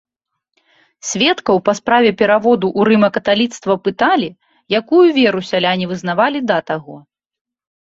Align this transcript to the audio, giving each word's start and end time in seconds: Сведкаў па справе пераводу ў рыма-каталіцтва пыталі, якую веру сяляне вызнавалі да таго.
Сведкаў 1.09 1.57
па 1.69 1.75
справе 1.81 2.09
пераводу 2.23 2.67
ў 2.79 2.89
рыма-каталіцтва 2.91 3.73
пыталі, 3.91 4.29
якую 4.83 5.05
веру 5.23 5.49
сяляне 5.55 5.85
вызнавалі 5.97 6.39
да 6.53 6.57
таго. 6.73 6.95